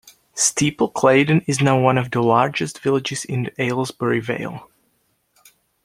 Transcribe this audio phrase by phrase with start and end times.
[0.33, 4.67] Steeple Claydon is now one of the largest villages in the Aylesbury Vale.